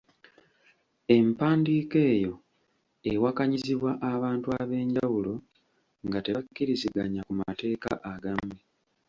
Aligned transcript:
Empandiika 1.17 1.99
eyo 2.13 2.33
ewakanyizibwa 3.11 3.91
abantu 4.13 4.47
ab’enjawulo 4.61 5.33
nga 6.05 6.19
tebakkiriziganya 6.25 7.21
ku 7.27 7.33
mateeka 7.41 7.91
agamu 8.13 8.55